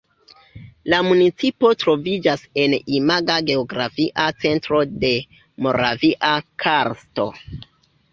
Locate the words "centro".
4.45-4.79